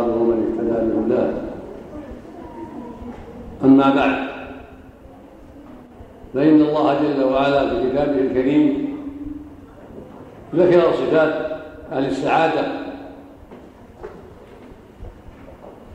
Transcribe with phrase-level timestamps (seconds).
[0.00, 1.30] واصحابه ومن اهتدى بهداه
[3.64, 4.30] أما بعد
[6.34, 8.96] فإن الله جل وعلا في كتابه الكريم
[10.54, 11.34] ذكر صفات
[11.92, 12.62] أهل السعادة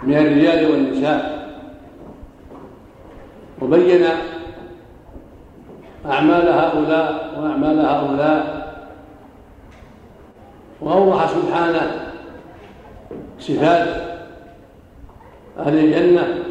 [0.03, 1.35] من الرجال والنساء
[3.61, 4.05] وبين
[6.05, 8.55] أعمال هؤلاء وأعمال هؤلاء
[10.81, 12.14] وأوضح سبحانه
[13.47, 13.87] صفات
[15.59, 16.43] أهل الجنة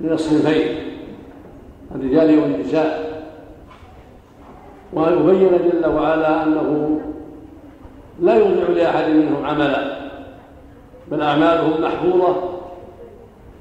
[0.00, 0.76] من الصنفين
[1.94, 3.12] الرجال والنساء.
[4.92, 7.00] ويبين جل وعلا أنه
[8.20, 9.98] لا يوضع لأحد منهم عملا
[11.10, 12.36] بل أعمالهم محفوظة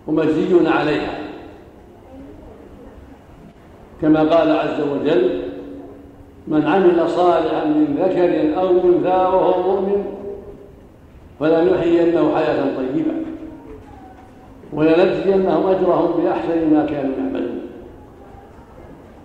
[0.08, 1.20] ومجزي عليها.
[4.02, 5.42] كما قال عز وجل
[6.48, 10.21] من عمل صالحا من ذكر أو أنثى وهو مؤمن
[11.42, 13.14] فلنحيينه حياة طيبة
[14.74, 17.62] ولنجزينهم أجرهم بأحسن ما كانوا يعملون.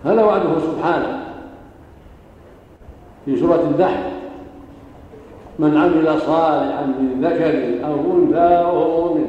[0.05, 1.23] هذا وعده سبحانه.
[3.25, 4.03] في سورة النحل
[5.59, 9.27] من عمل صالحا من ذكر أو أنثى وهو مؤمن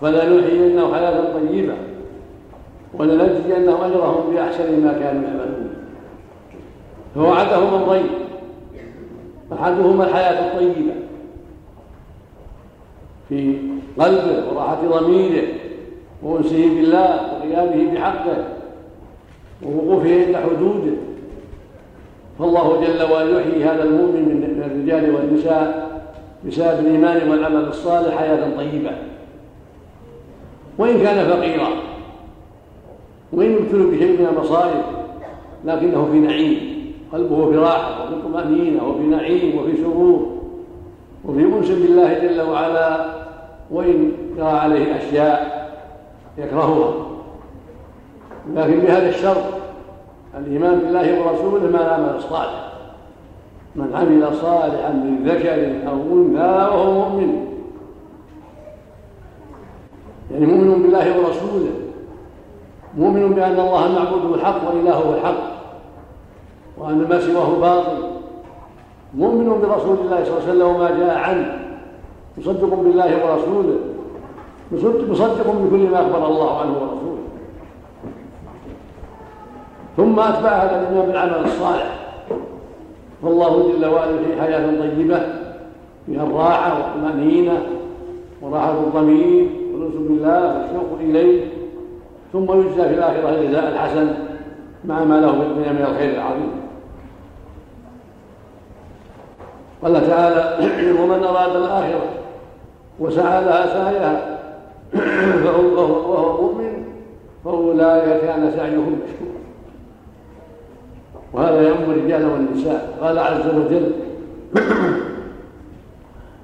[0.00, 1.74] فلنحيينه حياة طيبة
[2.94, 5.70] ولنجزينهم أجرهم بأحسن ما كانوا يعملون.
[7.14, 8.06] فوعدهم أمرين
[9.52, 10.95] أحدهما الحياة الطيبة
[13.28, 13.58] في
[13.98, 15.42] قلبه وراحة ضميره
[16.22, 18.44] وأنسه بالله وقيامه بحقه
[19.62, 20.96] ووقوفه عند حدوده.
[22.38, 25.86] فالله جل وعلا يحيي هذا المؤمن من الرجال والنساء
[26.46, 28.90] بسبب الإيمان والعمل الصالح حياة طيبة.
[30.78, 31.68] وإن كان فقيرا
[33.32, 34.82] وإن يبتلوا بشيء من المصائب
[35.64, 36.76] لكنه في نعيم
[37.12, 40.36] قلبه في راحة وفي طمانينه وفي نعيم وفي سرور
[41.24, 43.15] وفي انس بالله جل وعلا
[43.70, 45.56] وإن جرى عليه أشياء
[46.38, 46.92] يكرهها.
[48.54, 49.44] لكن بهذا الشرط
[50.38, 52.72] الإيمان بالله ورسوله ما العمل الصالح
[53.76, 57.46] من عمل صالحا من ذكر أو أنثى وهو مؤمن.
[60.30, 61.72] يعني مؤمن بالله ورسوله.
[62.96, 65.42] مؤمن بأن الله معبوده الحق وإلهه الحق.
[66.78, 68.02] وأن ما سواه باطل.
[69.14, 71.65] مؤمن برسول الله صلى الله عليه وسلم وما جاء عنه.
[72.38, 73.78] مصدق بالله ورسوله.
[75.10, 77.18] مصدق بكل ما أخبر الله عنه ورسوله.
[79.96, 81.98] ثم أتبع هذا الإيمان بالعمل الصالح.
[83.22, 85.20] فالله جل وعلا في حياة طيبة
[86.06, 87.66] فيها الراحة والطمأنينة
[88.42, 91.44] وراحة الضمير والأنس بالله والشوق إليه.
[92.32, 94.14] ثم يجزى في الآخرة الجزاء الحسن
[94.84, 96.50] مع ما له من الخير العظيم.
[99.82, 100.58] قال تعالى
[101.00, 102.15] ومن أراد الآخرة
[103.00, 104.38] وسعى لها سعيها
[105.44, 106.84] وهو مؤمن
[107.44, 109.36] فأولئك كان سعيهم مشكورا.
[111.32, 112.98] وهذا يؤم الرجال والنساء.
[113.02, 113.90] قال عز وجل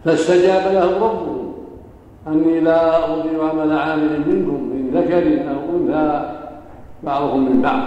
[0.05, 1.53] فاستجاب لهم ربهم
[2.29, 6.31] أني لا أضيع عمل عامل منكم من ذكر أو أنثى
[7.03, 7.83] بعضهم من بعض.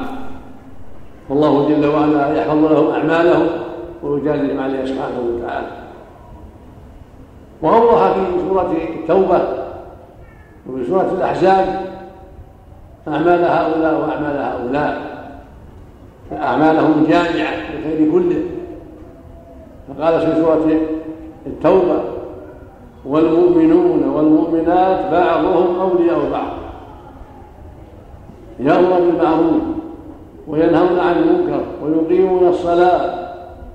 [1.29, 3.47] والله جل وعلا يحفظ لهم أعمالهم
[4.03, 5.84] ويجازيهم عليها سبحانه وتعالى.
[7.61, 9.41] وأوضح في سورة التوبة
[10.69, 11.81] وفي سورة الأحزاب.
[13.07, 15.15] أعمال هؤلاء وأعمال هؤلاء.
[16.33, 18.41] أعمالهم جامعة للخير كله.
[19.87, 20.79] فقال في سورة
[21.47, 21.99] التوبة
[23.05, 26.51] والمؤمنون والمؤمنات بعضهم أولياء بعض.
[28.59, 29.61] يأمر بالمعروف
[30.47, 33.29] وينهون عن المنكر ويقيمون الصلاة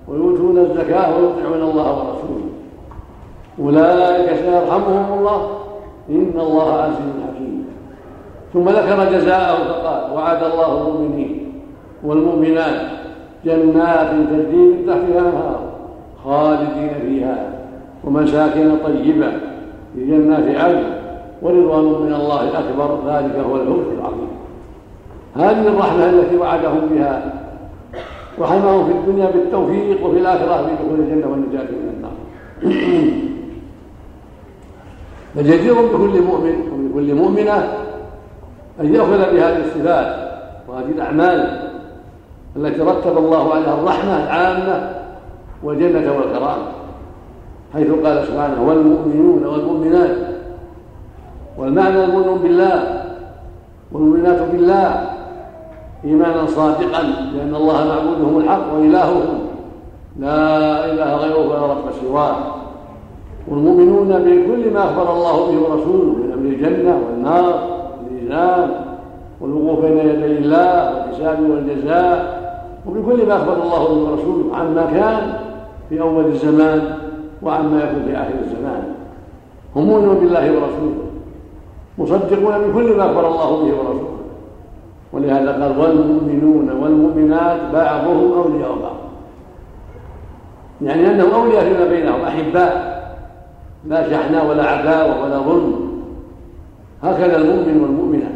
[0.09, 2.50] ويؤتون الزكاة ويطيعون الله ورسوله.
[3.60, 5.60] أولئك سيرحمهم الله.
[6.10, 7.65] إن الله عزيز حكيم.
[8.53, 11.53] ثم ذكر جزاءهم فقال وعد الله المؤمنين
[12.04, 12.81] والمؤمنات
[13.44, 15.60] جنات تجري من تحتها الأنهار
[16.25, 17.53] خالدين فيها
[18.04, 19.32] ومساكن طيبة
[19.94, 20.85] في جنات عدن
[21.43, 22.99] ورضوان من الله أكبر.
[23.06, 24.31] ذلك هو الفوز العظيم.
[25.37, 27.32] هذه الرحمة التي وعدهم بها
[28.38, 32.12] وحماهم في الدنيا بالتوفيق وفي الآخرة بدخول الجنة والنجاة من النار.
[35.35, 37.69] فجدير بكل مؤمن وبكل مؤمنة
[38.81, 40.31] أن يأخذ بهذه الصفات
[40.69, 41.71] وهذه الأعمال
[42.56, 44.91] التي رتب الله عليها الرحمة العامة
[45.62, 46.62] والجنة والكرامة
[47.73, 50.17] حيث قال سبحانه والمؤمنون والمؤمنات
[51.59, 53.05] والمعنى المؤمن بالله
[53.93, 55.11] والمؤمنات بالله
[56.05, 57.03] إيمانا صادقا
[57.35, 59.38] لأن الله معبودهم الحق وإلههم
[60.19, 62.37] لا إله غيره ولا رب سواه.
[63.48, 68.70] والمؤمنون بكل ما أخبر الله به ورسوله من أمر الجنة والنار والميزان
[69.40, 72.40] والوقوف بين يدي الله والحساب والجزاء
[72.87, 75.32] وبكل ما أخبر الله به ورسوله عما كان
[75.88, 76.82] في أول الزمان
[77.42, 78.82] وعما يكون في آخر الزمان.
[79.76, 81.04] هم مؤمنون بالله ورسوله
[81.98, 84.16] مصدقون بكل ما أخبر الله به ورسوله.
[85.12, 88.96] ولهذا قال والمؤمنون والمؤمنات بعضهم أولياء بعض.
[90.82, 92.89] يعني أنهم أولياء فيما بينهم أحباء.
[93.88, 95.91] لا شحناء ولا عداوه ولا ظلم.
[97.03, 98.31] هكذا المؤمن والمؤمنة.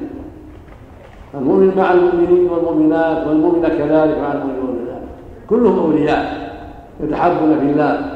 [1.34, 5.02] المؤمن مع المؤمنين والمؤمنات والمؤمنة كذلك مع المؤمنين والمؤمنات.
[5.50, 6.44] كلهم أولياء
[7.00, 8.14] يتحبون في الله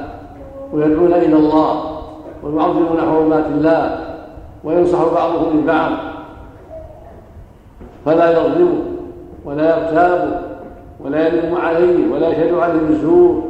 [0.73, 2.01] ويدعون إلى الله
[2.43, 3.99] ويعظمون حرمات الله
[4.65, 5.93] وينصح بعضهم لبعض
[8.05, 8.83] فلا يظلمه
[9.45, 10.41] ولا يغتابه
[11.05, 13.43] ولا يلم عليه ولا يشهد عليه بالزور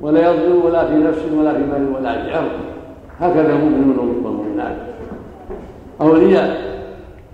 [0.00, 2.67] ولا يظلم ولا في نفس ولا في مال ولا في عرض
[3.20, 4.76] هكذا المؤمنون والمؤمنات
[6.00, 6.78] أولياء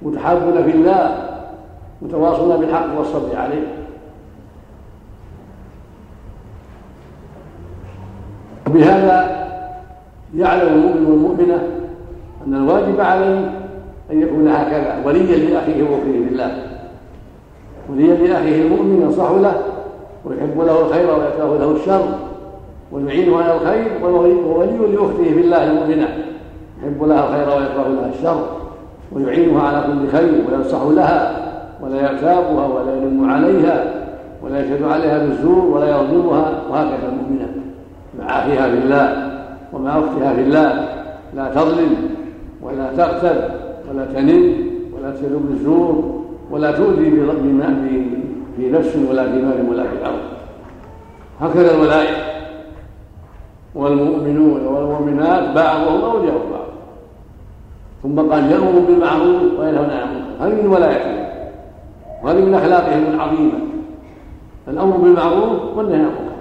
[0.03, 1.17] متحابون في الله
[2.03, 3.67] متواصون بالحق والصبر عليه.
[8.67, 9.47] وبهذا
[10.37, 11.69] يعلم المؤمن والمؤمنة
[12.47, 13.51] أن الواجب عليه
[14.13, 16.63] أن يكون هكذا وليا لأخيه وأخيه بالله
[17.89, 19.63] وليا لأخيه المؤمن ينصح له
[20.25, 22.05] ويحب له الخير ويكره له الشر.
[22.94, 26.08] ويعينه على الخير وولي لأخته بالله المؤمنة.
[26.82, 28.46] يحب لها الخير ويكره لها الشر.
[29.12, 31.37] ويعينها على كل خير وينصح لها
[31.82, 33.94] ولا يعتابها ولا يلم عليها
[34.43, 36.62] ولا يشهد عليها بالزور ولا يظلمها.
[36.70, 37.49] وهكذا المؤمنة.
[38.19, 39.31] مع أخيها في الله
[39.73, 40.88] ومع أختها في الله.
[41.37, 41.94] لا تظلم
[42.62, 43.37] ولا تغتب
[43.91, 44.55] ولا تنم
[44.96, 47.11] ولا تسلم بالزور ولا تؤذي
[48.56, 50.20] في نفس ولا في مال ولا في ارض
[51.41, 52.34] هكذا الولايه
[53.75, 56.67] والمؤمنون والمؤمنات بعضهم أولياء بعض.
[58.03, 60.47] ثم قال يأمر بالمعروف وينهون عن المنكر.
[60.47, 61.25] هذه من ولايتهم.
[62.23, 63.59] وهذه من أخلاقهم العظيمة.
[64.69, 66.35] الأمر بالمعروف والنهي عن المنكر.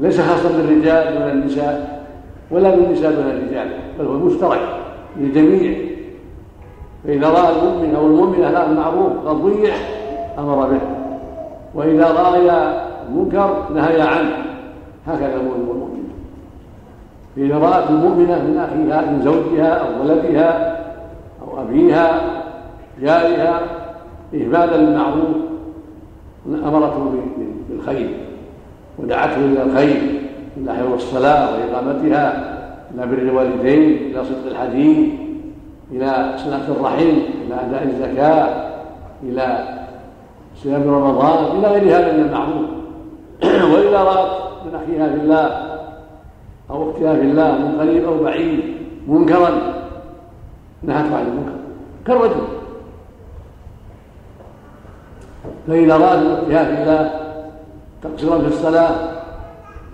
[0.00, 2.06] ليس خاصا بالرجال دون النساء
[2.50, 3.68] ولا بالنساء دون الرجال
[3.98, 4.60] بل هو مشترك
[5.16, 5.78] للجميع.
[7.04, 9.74] فإذا رأى المؤمن أو المؤمنة لا المعروف قد ضيع
[10.38, 10.80] أمر به.
[11.74, 12.40] وإذا رأى
[13.08, 14.45] المنكر نهي عنه.
[15.06, 15.68] هكذا المؤمن.
[15.68, 16.06] والمؤمنة
[17.36, 20.76] فإذا رأت المؤمنة من أخيها من زوجها أو ولدها
[21.42, 22.20] أو أبيها
[23.00, 23.60] جارها
[24.34, 25.36] إهمالا للمعروف
[26.46, 27.14] أمرته
[27.68, 28.10] بالخير
[28.98, 30.20] ودعته إلى الخير
[30.56, 32.56] إلى حفظ الصلاة وإقامتها
[32.94, 35.08] إلى بر الوالدين إلى صدق الحديث
[35.92, 37.16] إلى صلة الرحم
[37.46, 38.66] إلى أداء الزكاة
[39.22, 39.68] إلى
[40.62, 42.66] صيام رمضان إلى غير هذا من المعروف.
[43.74, 45.76] وإذا رأت من أخيها في الله
[46.70, 48.60] أو أختها في الله من قريب أو بعيد
[49.08, 49.50] منكرا.
[50.82, 51.58] نهت عن المنكر.
[52.06, 52.46] كالرجل.
[55.68, 57.10] فإذا رأت من أختها في الله
[58.02, 58.90] تقصرا في الصلاة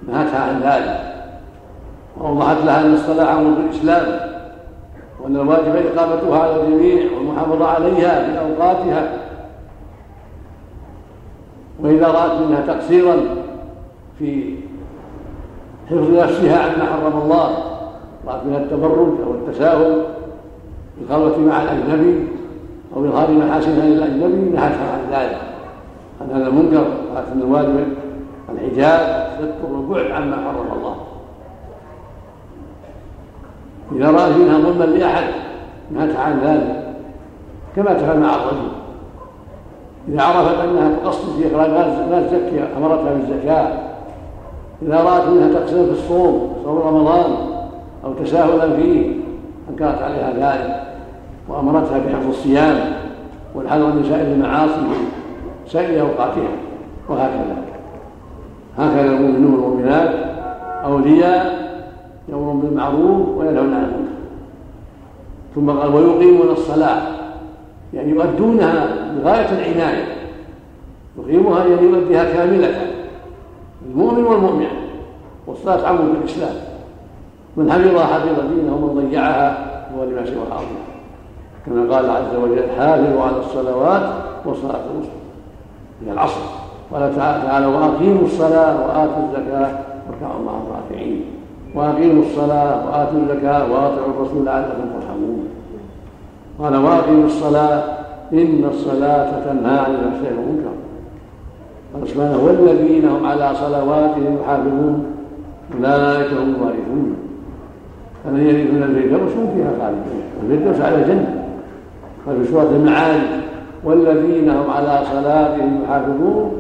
[0.09, 1.13] نهتها عن ذلك.
[2.17, 4.33] وأوضحت لها أن الصلاة عمود الإسلام
[5.21, 9.13] وأن الواجب إقامتها على الجميع والمحافظة عليها في أوقاتها
[11.81, 13.17] وإذا رأت منها تقصيرا
[14.19, 14.55] في
[15.91, 17.73] حفظ نفسها عما حرم الله
[18.47, 20.03] منها التبرج أو التساهل
[20.99, 22.27] بالخلوة مع الأجنبي
[22.97, 25.39] أو إظهار محاسنها للأجنبي نهتها عن ذلك.
[26.21, 26.87] عن هذا المنكر
[27.33, 27.87] أن الواجب
[28.53, 30.97] الحجاب الستر والبعد عما حرم الله.
[33.93, 35.25] إذا رأت منها ظلما لأحد
[35.91, 36.95] نهتها عن ذلك.
[37.77, 38.69] كما تفعل مع الرجل.
[40.09, 41.71] إذا عرفت أنها تقصد في إخراج
[42.11, 43.92] ما تزكي أمرتها بالزكاة.
[44.87, 47.31] إذا رأت منها تقصير في الصوم صوم رمضان
[48.05, 49.13] أو تساهلا فيه
[49.71, 50.83] أنكرت عليها ذلك
[51.49, 52.77] وأمرتها بحفظ الصيام
[53.55, 54.81] والحذر من سائر المعاصي
[55.67, 56.51] سائر أوقاتها
[57.09, 57.57] وهكذا.
[58.79, 60.15] هكذا المؤمنون والمؤمنات
[60.85, 61.63] أولياء
[62.29, 64.13] يأمرون بالمعروف وينهون عن المنكر.
[65.55, 67.03] ثم قال ويقيمون الصلاة
[67.95, 68.87] يعني يؤدونها
[69.17, 70.05] بغاية العناية.
[71.19, 72.92] يقيمها يعني يؤديها كاملة.
[73.91, 74.71] المؤمن والمؤمنة.
[75.47, 76.55] والصلاة عمود الإسلام
[77.57, 79.49] من حفظها حفظ دينه ومن ضيعها
[79.97, 80.83] هو لما سوى عظيم.
[81.67, 84.03] كما قال عز وجل حافظوا على الصلوات
[84.45, 85.13] والصلاة الوسطى.
[86.07, 86.41] هي العصر.
[86.93, 89.71] قال تعالى وأقيموا الصلاة وآتوا الزكاة
[90.09, 91.25] واركعوا مع الراكعين.
[91.75, 95.49] وأقيموا الصلاة وآتوا الزكاة وأطيعوا الرسول لعلكم ترحمون.
[96.59, 97.83] قال وأقيموا الصلاة
[98.33, 100.73] إن الصلاة تنهى عن الفحشاء والمنكر.
[102.07, 105.07] سبحانه والذين هم على صلواتهم يحافظون
[105.75, 107.17] أولئك هم الوارثون.
[108.29, 110.23] الذين يريدون الفردوس هم فيها خالدون.
[110.43, 111.45] الفردوس على الجنة
[112.27, 113.21] قال في سورة المعارج
[113.85, 116.53] والذين هم على صلاتهم يحافظون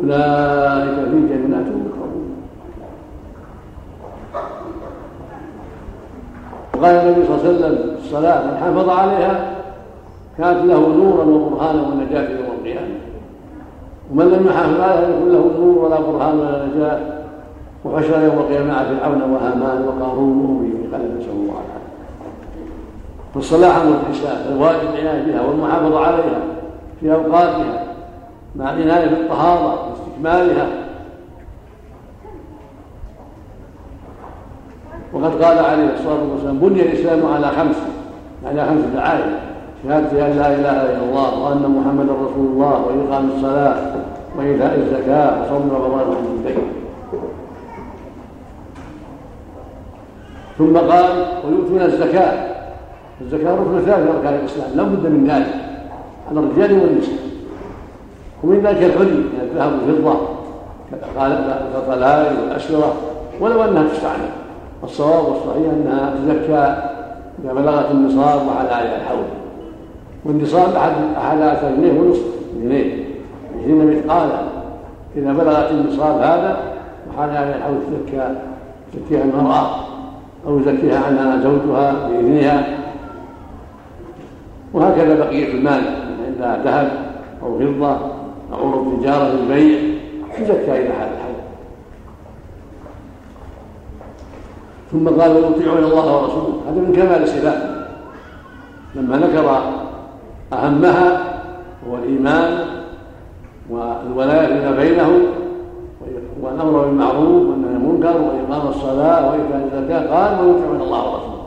[0.00, 2.36] أولئك في جنات مكرمون
[6.74, 9.54] وقال النبي صلى الله عليه وسلم الصلاة من حافظ عليها
[10.38, 12.41] كانت له نورا وبرهانا القيامة
[14.12, 17.00] ومن لم يحافظ عليها يكون له نور ولا برهان ولا نجاة.
[17.84, 21.92] وحشر يوم القيامة مع فرعون وهامان وقارون وأبي قال نسأل الله العافية.
[23.34, 26.40] فالصلاة أمر الحساب الواجب العناية بها والمحافظة عليها
[27.00, 27.84] في أوقاتها
[28.56, 30.66] مع العناية بالطهارة واستكمالها
[35.12, 37.76] وقد قال عليه الصلاة والسلام بني الإسلام على خمس
[38.46, 39.32] على خمس دعائم
[39.84, 43.76] شهادة أن لا إله إلا الله وأن محمدا رسول الله وإقام الصلاة
[44.38, 46.56] وإيتاء الزكاة وصوم رمضان وحج البيت
[50.58, 52.52] ثم قال ويؤتون الزكاة.
[53.20, 54.70] الزكاة ركن ثالث من أركان الإسلام.
[54.74, 55.54] لا بد من ذلك.
[56.30, 57.14] على الرجال والنساء.
[58.44, 60.14] ومن ذلك الحلي من الذهب والفضة
[60.90, 62.94] كالقلائد والأسورة
[63.40, 64.30] ولو أنها تستعمل.
[64.84, 66.92] الصواب والصحيح أنها تزكى
[67.44, 69.24] إذا بلغت النصاب وعلى عليها الحول.
[70.24, 72.22] والنصاب أحد أحد عشر جنيه ونصف
[72.56, 73.01] جنيه.
[73.62, 74.42] عشرين مثقالا
[75.16, 76.60] إذا بلغت النصاب هذا
[77.08, 78.34] وحال عليها الحول تزكى
[78.92, 79.76] تزكيها المرأة
[80.46, 82.78] أو يزكيها عنها زوجها بإذنها.
[84.72, 85.82] وهكذا بقية المال
[86.26, 86.90] عندها ذهب
[87.42, 87.96] أو فضة
[88.52, 89.78] أو عروض تجارة للبيع
[90.38, 91.34] تزكى إلى حال الحول
[94.92, 96.60] ثم قال ويطيعون الله ورسوله.
[96.68, 97.72] هذا من كمال صفاته
[98.94, 99.62] لما ذكر
[100.52, 101.34] أهمها
[101.88, 102.71] هو الإيمان
[103.70, 105.20] والولاية فيما بينهم
[106.42, 111.42] والأمر بالمعروف والنهي عن المنكر وإقام الصلاة وإيتاء الزكاة قال ويطيعون الله ورسوله.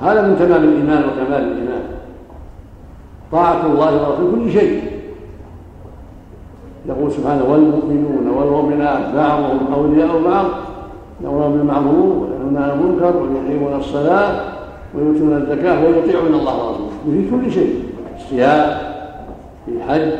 [0.00, 1.82] هذا من تمام الإيمان وكمال الإيمان.
[3.32, 4.92] طاعة الله ورسوله كل شيء.
[6.88, 10.46] يقول سبحانه والمؤمنون والمؤمنات بعضهم أولياء بعض
[11.24, 14.44] يأمرون بالمعروف وينهون عن المنكر ويقيمون الصلاة
[14.94, 16.90] ويؤتون الزكاة ويطيعون الله ورسوله.
[17.04, 17.84] في كل شيء
[18.16, 18.78] الصيام
[19.66, 20.12] في الحج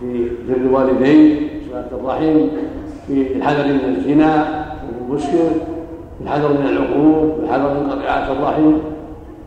[0.00, 2.46] في بر الوالدين صلاة الرحم
[3.06, 5.48] في الحذر من الزنا والمسكر
[6.18, 8.72] في الحذر من العقوق في الحذر من قطيعة الرحم.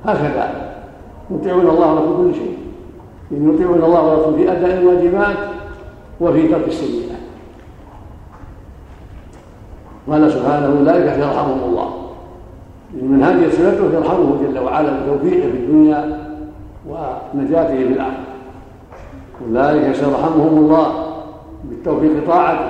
[0.06, 0.75] هكذا.
[1.32, 2.58] يطيعون الله ورسوله كل شيء.
[3.32, 5.38] يطيعون الله ورسوله في أداء الواجبات
[6.22, 7.20] وفي ترك السيئات.
[10.10, 11.89] قال سبحانه أولئك يرحمهم الله.
[13.01, 16.20] من هذه صفته يرحمه جل وعلا بتوفيقه في الدنيا
[16.89, 18.28] ونجاته في الآخرة.
[19.48, 21.05] أولئك سيرحمهم الله
[21.63, 22.69] بالتوفيق طاعته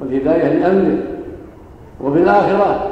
[0.00, 0.98] والهداية لأمره
[2.00, 2.90] وفي الاخره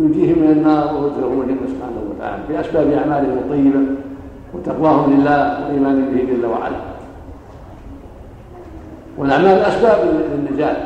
[0.00, 3.80] ينجيهم من النار ويدخلهم الجنة سبحانه وتعالى بأسباب أعمالهم الطيبة
[4.54, 6.76] وتقواهم لله وايمان به جل وعلا.
[9.18, 9.98] والأعمال أسباب
[10.34, 10.76] للنجاة.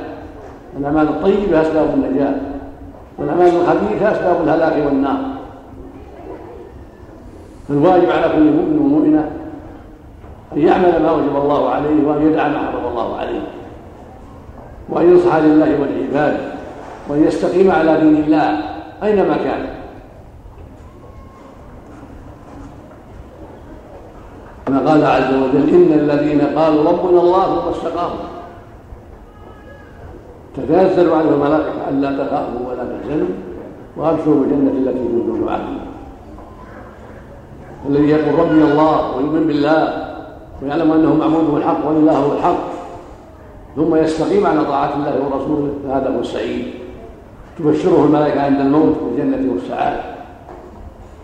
[0.79, 2.35] الأعمال الطيبة أسباب النجاة.
[3.19, 5.19] والأعمال الخبيثة أسباب الهلاك والنار.
[7.69, 9.31] فالواجب على كل مؤمن ومؤمنة
[10.59, 13.41] ان يعمل ما وجب الله عليه وأن يدع ما حرم الله عليه
[14.89, 16.41] وأن ينصح لله ولعباده
[17.09, 18.59] وأن يستقيم على دين الله
[19.03, 19.67] أينما كان.
[24.67, 28.25] كما قال عز وجل إن الذين قالوا ربنا الله ثم استقاموا.
[30.57, 33.29] تتنزل عنه الملائكة الا تخافوا ولا تحزنوا
[33.97, 35.81] وأبشروا بالجنة التي كنتم توعدون.
[37.89, 40.08] الذي يقول ربي الله ويؤمن بالله.
[40.63, 42.59] ويعلم انه معبود الحق واله الحق.
[43.77, 46.65] ثم يستقيم على طاعة الله ورسوله فهذا هو السعيد.
[47.59, 50.01] تبشره الملائكة عند الموت بالجنة والسعادة.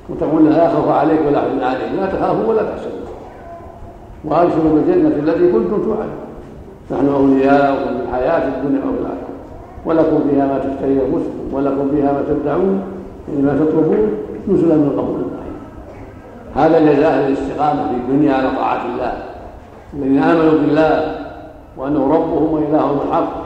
[0.09, 3.05] وتقول لا خوف عليك ولا حزن عليك لا تخافوا ولا تحزنوا.
[4.25, 6.25] وأبشروا بالجنة التي كنتم توعدون.
[6.91, 9.29] نحن اولياؤكم في الحياة الدنيا والاخره
[9.87, 12.83] ولكم فيها ما تشتهي انفسكم ولكم فيها ما تدعون
[13.29, 14.09] يعني ما تطلبون
[14.49, 15.24] نزلا من قبول.
[16.55, 19.13] هذا جزاء الاستقامة في الدنيا على طاعة الله.
[19.95, 21.17] الذين آمنوا بالله
[21.77, 23.45] وأنه ربهم وإلههم الحق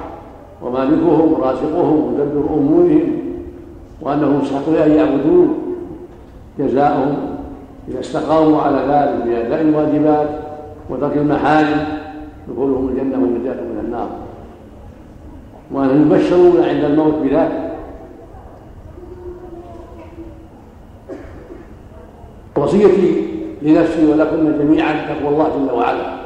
[0.62, 3.12] ومالكهم ورازقهم ومدبر أمورهم
[4.02, 5.58] وأنه مستحق أن يعبدون.
[6.58, 7.16] جزاؤهم
[7.88, 10.28] إذا استقاموا على ذلك بأداء الواجبات
[10.90, 11.84] وترك المحارم
[12.48, 14.08] دخولهم الجنة والنجاة من النار.
[15.72, 17.67] وأنهم يبشرون عند الموت بذلك.
[22.68, 23.28] وصيتي
[23.62, 26.18] لنفسي ولكم جميعا تقوى الله جل وعلا.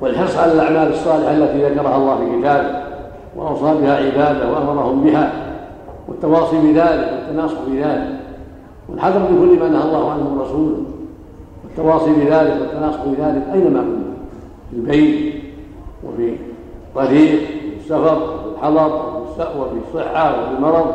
[0.00, 2.68] والحرص على الأعمال الصالحة التي ذكرها الله في كتابه
[3.36, 5.32] وأوصى بها عباده وأمرهم بها
[6.08, 8.20] والتواصي بذلك والتناصح بذلك
[8.88, 10.82] والحذر من كل ما نهى الله عنه ورسوله
[11.64, 14.14] والتواصي بذلك والتناصح بذلك أينما كنا
[14.70, 15.34] في البيت
[16.04, 16.34] وفي
[16.88, 20.94] الطريق وفي السفر وفي الحضر وفي الصحة وفي المرض.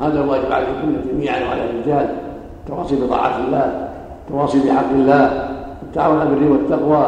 [0.00, 2.29] هذا الواجب على كل جميعا وعلى الرجال.
[2.70, 3.88] التواصي بطاعة الله
[4.26, 5.48] التواصي بحق الله
[5.82, 7.06] التعاون على البر والتقوى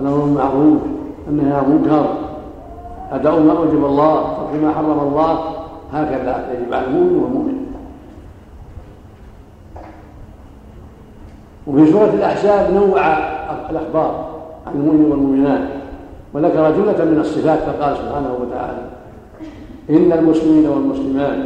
[0.00, 0.78] الأمر بالمعروف
[1.28, 2.06] النهي عن المنكر
[3.12, 5.38] أداء ما اوجب الله ترك ما حرم الله
[5.92, 7.58] هكذا يجب على المؤمن والمؤمن
[11.66, 13.00] وفي سورة الأحزاب نوع
[13.70, 14.24] الأخبار
[14.66, 15.68] عن المؤمنين والمؤمنات
[16.34, 18.82] وذكر جملة من الصفات فقال سبحانه وتعالى
[19.90, 21.38] إن المسلمين والمسلمات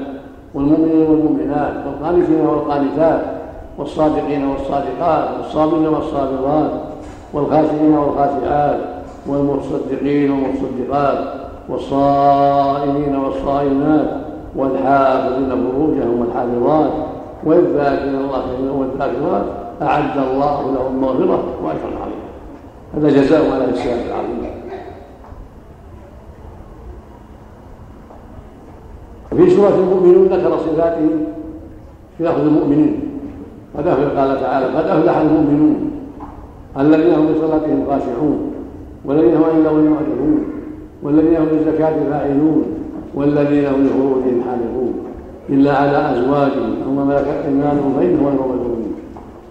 [0.54, 3.31] والمؤمنين والمؤمنات والقانتين والقانتات
[3.78, 6.70] والصادقين والصادقات والصابرين والصابرات
[7.32, 8.78] والخاشعين والخاشعات
[9.26, 11.18] والمصدقين والمصدقات
[11.68, 14.08] والصائمين والصائمات
[14.56, 16.90] والحافظين فروجهم والحافظات
[17.44, 19.44] والذاكرين الله كثيرا والذاكرات
[19.82, 22.28] أعد الله لهم مغفرة وأجرا عظيما.
[22.96, 24.52] هذا جزاء على الإسلام العظيم.
[29.36, 31.24] في سورة المؤمنون ذكر صفاتهم
[32.18, 33.01] في لفظ المؤمنين.
[33.78, 35.90] قد قال تعالى قد أفلح المؤمنون
[36.78, 38.52] الذين هم لصلاتهم خاشعون
[39.04, 40.44] والذين هم عند الله يعرفون
[41.02, 42.64] والذين هم للزكاة فاعلون
[43.14, 44.94] والذين هم لفروجهم حافظون
[45.48, 48.92] إلا على أزواجهم أو ما ملكت أيمانهم فإنهم غير ملومين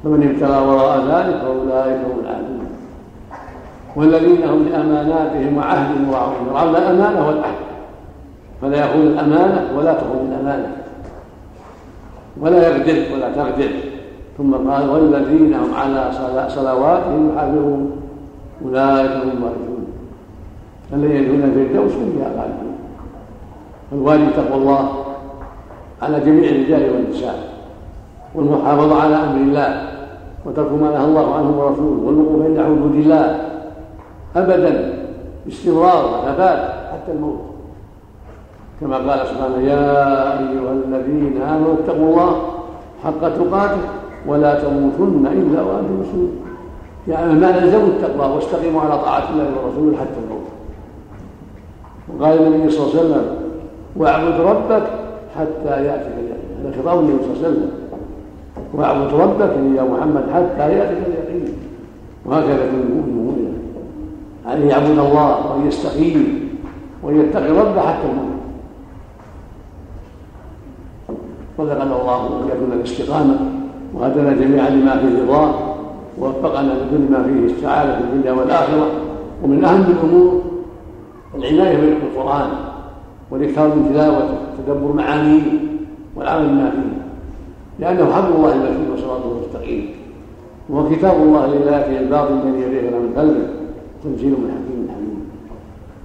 [0.04, 2.60] فمن ابتغى وراء ذلك فأولئك هم العادون.
[3.96, 7.56] والذين هم لأماناتهم وعهدهم راعون راعون الأمانة والعهد.
[8.62, 10.72] فلا يخون الأمانة ولا تخون الأمانة.
[12.42, 13.91] ولا يغدر ولا تغدر.
[14.38, 16.12] ثم قال والذين هم على
[16.50, 17.92] صلواتهم يحافظون
[18.66, 19.86] أولئك هم الوارثون
[20.94, 22.76] الذين يدخلون الفردوس هم فيها خالدون.
[23.92, 24.90] فالواجب تقوى الله
[26.02, 27.40] على جميع الرجال والنساء.
[28.36, 29.88] والمحافظة على أمر الله
[30.46, 32.02] وترك ما نهى الله عنه ورسوله.
[32.06, 33.40] والوقوف عند حدود الله.
[34.36, 34.94] أبدا.
[35.46, 36.60] باستمرار وثبات
[36.92, 37.40] حتى الموت.
[38.82, 39.86] كما قال سبحانه يا
[40.40, 42.32] أيها الذين آمنوا اتقوا الله
[43.04, 43.84] حق تقاته.
[44.28, 46.32] ولا تموتن إلا وأنتم مسلمون.
[47.08, 50.48] يعني ما نلزموا التقوى واستقيموا على طاعة الله ورسوله حتى الموت.
[52.10, 53.36] وقال النبي صلى الله عليه وسلم
[53.96, 54.84] واعبد ربك
[55.36, 56.66] حتى يأتيك اليقين.
[56.66, 57.72] هذا خطاب النبي صلى الله عليه وسلم.
[58.74, 61.54] واعبد ربك يا محمد حتى يأتيك اليقين.
[62.26, 63.52] وهكذا كل مؤمنا
[64.46, 66.50] عليه يعبد الله وان يستقيم
[67.04, 68.32] وان يتقي ربه حتى الموت.
[71.60, 73.61] رزقنا الله وإياكم الاستقامة
[73.94, 75.54] وهدنا جميعا لما فيه رضاه
[76.20, 78.88] ووفقنا لكل ما فيه السعادة في الدنيا والآخرة.
[79.44, 80.42] ومن أهم الأمور
[81.36, 82.50] العناية بالقرآن
[83.32, 85.42] والإكثار من تلاوته وتدبر معانيه
[86.16, 87.02] والعمل بما فيه
[87.80, 89.90] لأنه حبل الله المتين وصراطه المستقيم.
[90.70, 93.48] وهو كتاب الله لله الباطل الذي يليه من قلبه
[94.04, 95.20] تنزيل من حكيم حميد.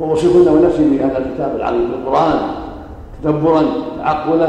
[0.00, 2.38] وأوصيكن ونفسي بهذا الكتاب العظيم القرآن
[3.22, 3.62] تدبرا
[3.98, 4.48] تعقلا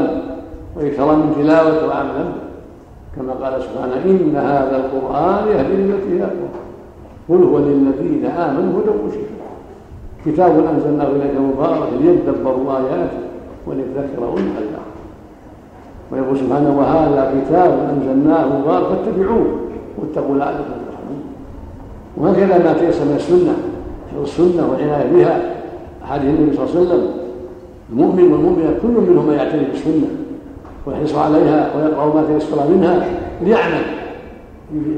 [0.76, 2.47] وإكثارا من تلاوته وعملا.
[3.16, 6.28] كما قال سبحانه إن هذا القرآن يهدي للتي هي
[7.28, 9.48] قل هو للذين آمنوا هدى وشفاء.
[10.26, 13.18] كتاب أنزلناه إليك مبارك ليدبروا آياته
[13.66, 14.88] وليذكر أولي الألباب.
[16.12, 19.46] ويقول سبحانه وهذا كتاب أنزلناه مبارك فاتبعوه
[19.98, 21.22] واتقوا لعلكم ترحمون.
[22.16, 23.56] وهكذا ما تيسر من السنة
[24.22, 25.54] السنة والعناية بها
[26.04, 27.10] أحاديث النبي صلى الله عليه وسلم.
[27.92, 30.08] المؤمن والمؤمنة كل منهما يعتني بالسنة.
[30.88, 33.06] ويحرص عليها ويقرأ ما تيسر منها
[33.42, 33.82] ليعمل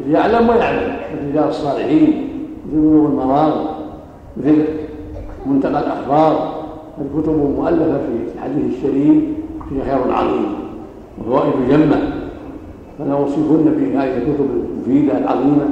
[0.07, 2.29] ليعلم ويعمل مثل رجال الصالحين
[2.67, 3.53] مثل بلوغ المرام
[4.37, 4.65] مثل
[5.47, 6.55] منتقى الأخبار
[6.99, 9.25] الكتب المؤلفة في الحديث الشريف
[9.69, 10.47] فيها خير عظيم
[11.21, 12.01] وفوائد جمة
[12.99, 15.69] فأنا أوصيكن بهذه الكتب المفيدة العظيمة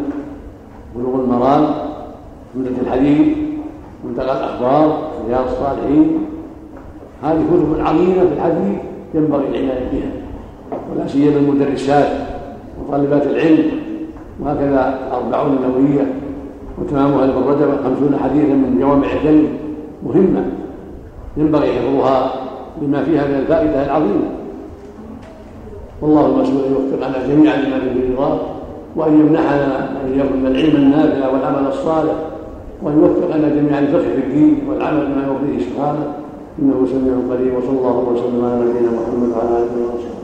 [0.97, 1.67] بلوغ المرام
[2.55, 3.37] جملة الحديث
[4.05, 6.19] منتقى الأخبار رياض الصالحين.
[7.23, 8.79] هذه كتب عظيمة في الحديث.
[9.15, 10.11] ينبغي العناية بها.
[10.93, 12.09] ولا سيما المدرسات
[12.81, 13.65] وطالبات العلم
[14.41, 16.07] وهكذا الأربعون النووية
[16.79, 19.49] وتمامها رجب خمسون حديثا من جوامع الكلم
[20.07, 20.45] مهمة.
[21.37, 22.33] ينبغي حفظها
[22.83, 24.29] لما فيها من الفائدة العظيمة.
[26.03, 28.39] والله المسؤول ان يوفقنا جميعا لما فيه رضاه
[28.97, 32.15] وأن يمنحنا ان يكون العلم النافع والعمل الصالح
[32.83, 36.13] وأن يوفقنا جميعا الفقه في الدين والعمل بما يرضيه سبحانه.
[36.59, 40.18] إنه سميع قريب وصلى الله وسلم على نبينا محمد وعلى آله وصحبه.